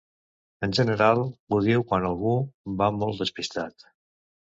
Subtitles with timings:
[0.67, 1.21] En general,
[1.57, 2.35] ho diu quan algú
[2.83, 3.91] va molt despistat.